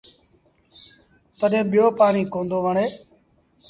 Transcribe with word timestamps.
تڏهيݩ 1.37 1.69
ٻيٚو 1.71 1.85
پآڻيٚ 1.99 2.31
ڪوندو 2.33 2.57
وڻي۔ 2.65 2.85